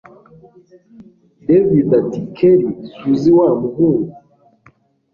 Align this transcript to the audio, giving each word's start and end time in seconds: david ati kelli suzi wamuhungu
david 1.45 1.89
ati 2.01 2.19
kelli 2.35 2.71
suzi 2.95 3.29
wamuhungu 3.37 4.11